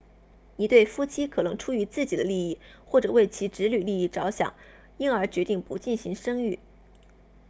[0.57, 2.57] 一对夫妻可能出于自己的利益
[2.87, 4.55] 或者为其子女利益着想
[4.97, 6.57] 因而决定不进行生育